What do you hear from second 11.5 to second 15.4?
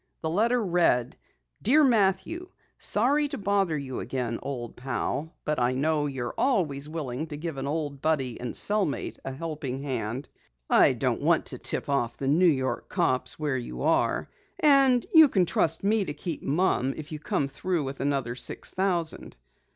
tip off the New York cops where you are, and you